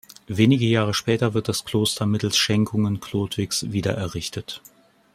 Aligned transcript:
Wenige 0.25 0.65
Jahre 0.65 0.95
später 0.95 1.35
wird 1.35 1.47
das 1.47 1.63
Kloster 1.63 2.07
mittels 2.07 2.35
Schenkungen 2.35 3.01
Chlodwigs 3.01 3.71
wiedererrichtet. 3.71 4.63